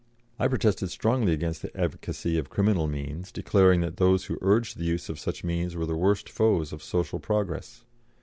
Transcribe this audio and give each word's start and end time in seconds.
I 0.39 0.47
protested 0.47 0.89
strongly 0.89 1.31
against 1.31 1.61
the 1.61 1.79
advocacy 1.79 2.35
of 2.39 2.49
criminal 2.49 2.87
means, 2.87 3.31
declaring 3.31 3.81
that 3.81 3.97
those 3.97 4.25
who 4.25 4.39
urged 4.41 4.77
the 4.79 4.83
use 4.85 5.09
of 5.09 5.19
such 5.19 5.43
means 5.43 5.75
were 5.75 5.85
the 5.85 5.95
worst 5.95 6.27
foes 6.27 6.73
of 6.73 6.81
social 6.81 7.19
progress. 7.19 7.85